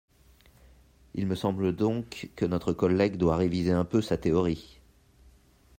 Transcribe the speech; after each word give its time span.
Il 1.13 1.27
me 1.27 1.35
semble 1.35 1.75
donc 1.75 2.31
que 2.35 2.45
notre 2.47 2.73
collègue 2.73 3.17
doit 3.17 3.35
réviser 3.35 3.71
un 3.71 3.85
peu 3.85 4.01
sa 4.01 4.17
théorie. 4.17 4.79